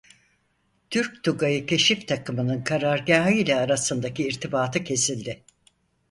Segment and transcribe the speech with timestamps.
[0.89, 5.43] Türk Tugayı keşif takımının karargâhı ile arasındaki irtibatı kesildi.